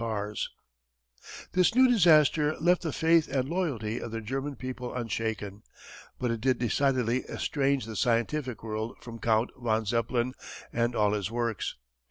_Photo 0.03 0.09
by 0.09 0.13
Press 0.15 0.25
Illustrating 0.25 1.21
Service.] 1.21 1.49
This 1.51 1.75
new 1.75 1.87
disaster 1.87 2.55
left 2.59 2.81
the 2.81 2.91
faith 2.91 3.27
and 3.27 3.47
loyalty 3.47 3.99
of 3.99 4.09
the 4.09 4.19
German 4.19 4.55
people 4.55 4.95
unshaken. 4.95 5.61
But 6.17 6.31
it 6.31 6.41
did 6.41 6.57
decidedly 6.57 7.23
estrange 7.25 7.85
the 7.85 7.95
scientific 7.95 8.63
world 8.63 8.97
from 8.99 9.19
Count 9.19 9.51
von 9.55 9.85
Zeppelin 9.85 10.33
and 10.73 10.95
all 10.95 11.13
his 11.13 11.29
works. 11.29 11.75